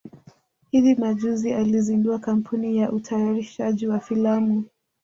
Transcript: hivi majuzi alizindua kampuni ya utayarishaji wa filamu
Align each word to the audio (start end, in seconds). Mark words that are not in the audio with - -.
hivi 0.71 0.95
majuzi 0.95 1.53
alizindua 1.53 2.19
kampuni 2.19 2.77
ya 2.77 2.91
utayarishaji 2.91 3.87
wa 3.87 3.99
filamu 3.99 4.63